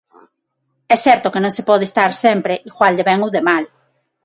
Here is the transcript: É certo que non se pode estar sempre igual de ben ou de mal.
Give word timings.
É 0.93 0.97
certo 1.05 1.31
que 1.33 1.43
non 1.43 1.55
se 1.57 1.67
pode 1.69 1.85
estar 1.87 2.11
sempre 2.25 2.53
igual 2.69 2.93
de 2.97 3.05
ben 3.09 3.19
ou 3.25 3.33
de 3.35 3.41
mal. 3.49 3.63